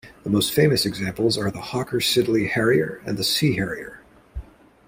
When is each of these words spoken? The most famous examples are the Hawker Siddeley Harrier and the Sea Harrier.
The 0.23 0.31
most 0.31 0.51
famous 0.51 0.83
examples 0.87 1.37
are 1.37 1.51
the 1.51 1.61
Hawker 1.61 1.99
Siddeley 1.99 2.49
Harrier 2.49 3.03
and 3.05 3.17
the 3.17 3.23
Sea 3.23 3.53
Harrier. 3.55 4.01